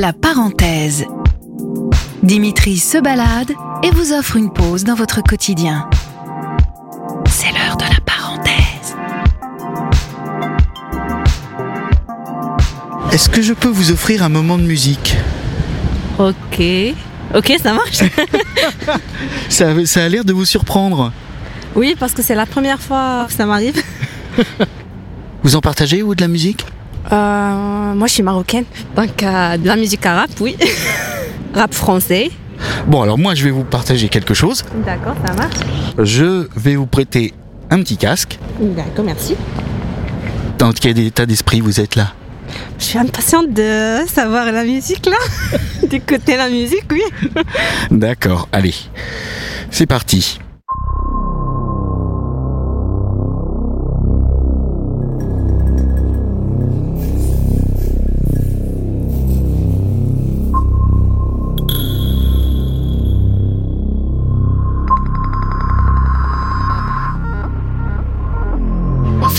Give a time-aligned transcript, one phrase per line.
[0.00, 1.04] La parenthèse.
[2.22, 5.90] Dimitri se balade et vous offre une pause dans votre quotidien.
[7.28, 8.96] C'est l'heure de la parenthèse.
[13.12, 15.18] Est-ce que je peux vous offrir un moment de musique?
[16.18, 16.62] Ok.
[17.34, 18.00] Ok, ça marche
[19.50, 21.12] ça, ça a l'air de vous surprendre.
[21.74, 23.82] Oui, parce que c'est la première fois que ça m'arrive.
[25.42, 26.64] Vous en partagez, vous, de la musique?
[27.10, 28.64] Moi, je suis marocaine.
[28.96, 30.56] Donc, euh, de la musique arabe, oui.
[31.54, 32.30] Rap français.
[32.86, 34.64] Bon, alors moi, je vais vous partager quelque chose.
[34.84, 35.56] D'accord, ça marche.
[35.98, 37.34] Je vais vous prêter
[37.70, 38.38] un petit casque.
[38.60, 39.34] D'accord, merci.
[40.58, 42.12] Dans quel état d'esprit vous êtes là?
[42.78, 45.16] Je suis impatiente de savoir la musique, là.
[45.88, 47.02] D'écouter la musique, oui.
[47.90, 48.74] D'accord, allez.
[49.70, 50.38] C'est parti.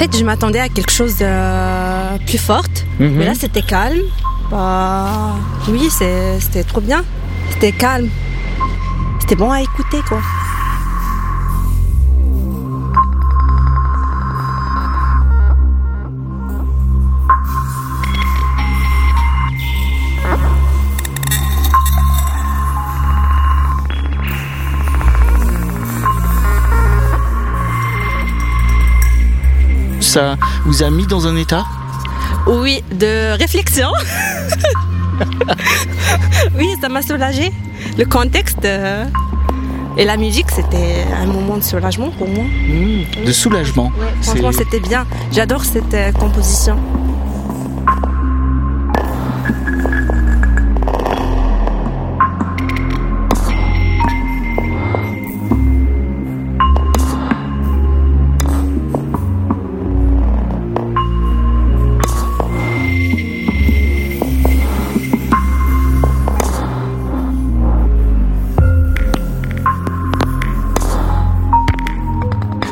[0.02, 2.86] Fait, je m'attendais à quelque chose de plus forte.
[3.00, 3.18] Mhm.
[3.18, 4.02] Mais là, c'était calme.
[4.50, 5.36] Bah,
[5.68, 7.04] oui, c'était trop bien.
[7.52, 8.10] C'était calme.
[9.20, 10.20] C'était bon à écouter, quoi.
[30.12, 31.64] Ça vous a mis dans un état?
[32.46, 33.88] Oui, de réflexion.
[36.58, 37.50] oui, ça m'a soulagé.
[37.98, 39.06] Le contexte euh,
[39.96, 42.44] et la musique, c'était un moment de soulagement pour moi.
[43.26, 43.90] De soulagement.
[44.22, 45.08] Franchement, c'était bien.
[45.32, 46.76] J'adore cette euh, composition.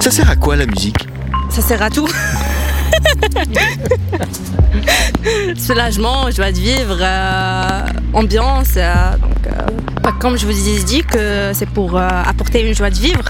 [0.09, 1.07] Ça sert à quoi la musique?
[1.51, 2.07] Ça sert à tout.
[5.55, 7.81] Soulagement, joie de vivre, euh,
[8.13, 8.69] ambiance.
[8.77, 8.91] euh,
[9.45, 13.29] euh, comme je vous ai dit, que c'est pour apporter une joie de vivre.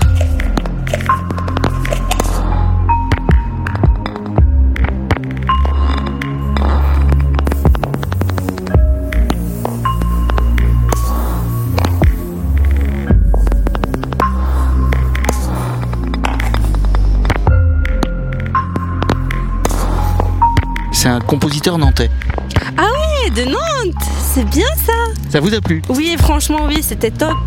[21.30, 22.10] Compositeur nantais.
[23.26, 24.04] Et de Nantes,
[24.34, 24.94] c'est bien ça.
[25.30, 25.84] Ça vous a plu?
[25.90, 27.38] Oui, franchement, oui, c'était top.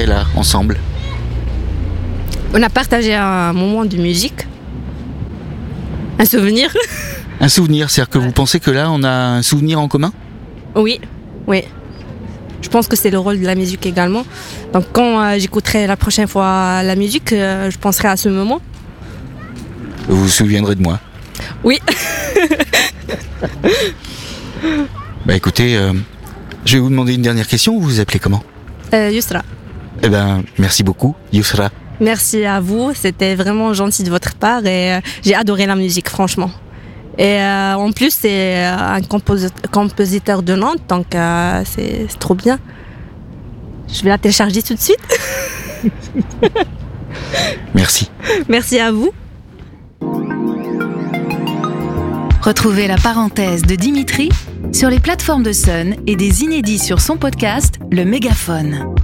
[0.00, 0.78] Fait là, ensemble
[2.54, 4.46] On a partagé un moment de musique,
[6.18, 6.74] un souvenir.
[7.40, 10.12] Un souvenir, c'est-à-dire que vous pensez que là, on a un souvenir en commun?
[10.74, 11.00] Oui,
[11.46, 11.64] oui.
[12.62, 14.24] Je pense que c'est le rôle de la musique également.
[14.72, 18.60] Donc quand euh, j'écouterai la prochaine fois la musique, euh, je penserai à ce moment.
[20.08, 20.98] Vous vous souviendrez de moi
[21.64, 21.78] Oui.
[25.26, 25.92] Bah écoutez, euh,
[26.64, 27.78] je vais vous demander une dernière question.
[27.78, 28.42] Vous vous appelez comment?
[28.92, 29.42] Yusra,
[30.02, 31.70] Eh ben, merci beaucoup, Yousra.
[32.00, 32.92] merci à vous.
[32.94, 36.50] C'était vraiment gentil de votre part et euh, j'ai adoré la musique, franchement.
[37.18, 42.18] Et euh, en plus, c'est euh, un composi- compositeur de Nantes, donc euh, c'est c'est
[42.18, 42.58] trop bien.
[43.92, 45.00] Je vais la télécharger tout de suite.
[47.74, 48.10] Merci.
[48.48, 49.10] Merci à vous.
[52.42, 54.30] Retrouvez la parenthèse de Dimitri
[54.72, 58.94] sur les plateformes de Sun et des inédits sur son podcast Le Mégaphone.